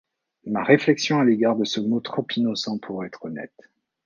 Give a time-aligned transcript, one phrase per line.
[0.47, 3.69] Ma réflexion à l'égard de ce mot trop innocent pour être honnête…